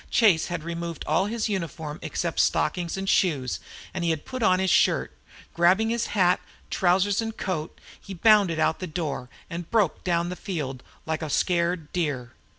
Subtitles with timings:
[0.09, 3.59] Chase had removed all his uniform except stockings and shoes,
[3.93, 5.15] and he had put on his shirt.
[5.53, 6.39] Grabbing up his hat,
[6.71, 11.21] trousers, and coat, he bounded out of the door and broke down the field like
[11.21, 12.31] a scared deer.